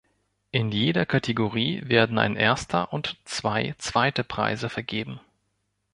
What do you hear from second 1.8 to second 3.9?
werden ein erster und zwei